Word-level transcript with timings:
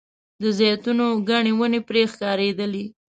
د 0.41 0.43
زیتونو 0.57 1.05
ګڼې 1.29 1.53
ونې 1.59 1.79
پرې 1.87 2.01
ښکارېدلې. 2.11 2.85